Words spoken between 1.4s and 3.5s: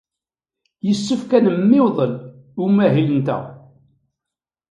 nemmiḍwel i umahil-nteɣ.